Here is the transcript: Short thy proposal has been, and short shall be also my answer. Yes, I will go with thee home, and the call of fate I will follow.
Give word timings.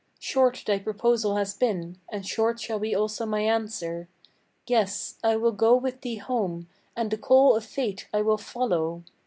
Short 0.17 0.63
thy 0.65 0.79
proposal 0.79 1.35
has 1.35 1.53
been, 1.53 1.99
and 2.11 2.25
short 2.25 2.59
shall 2.59 2.79
be 2.79 2.95
also 2.95 3.27
my 3.27 3.41
answer. 3.41 4.09
Yes, 4.65 5.19
I 5.23 5.35
will 5.35 5.51
go 5.51 5.75
with 5.75 6.01
thee 6.01 6.15
home, 6.17 6.67
and 6.95 7.11
the 7.11 7.19
call 7.19 7.55
of 7.55 7.63
fate 7.63 8.07
I 8.11 8.23
will 8.23 8.39
follow. 8.39 9.03